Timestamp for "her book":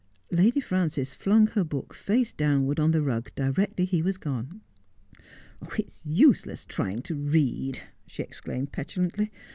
1.45-1.93